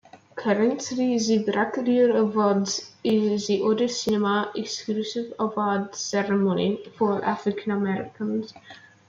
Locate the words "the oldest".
3.45-4.03